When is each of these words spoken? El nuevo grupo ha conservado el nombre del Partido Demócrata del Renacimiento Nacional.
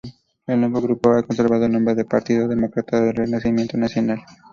El 0.47 0.59
nuevo 0.61 0.81
grupo 0.81 1.11
ha 1.11 1.21
conservado 1.21 1.65
el 1.67 1.71
nombre 1.73 1.93
del 1.93 2.07
Partido 2.07 2.47
Demócrata 2.47 2.99
del 2.99 3.13
Renacimiento 3.13 3.77
Nacional. 3.77 4.19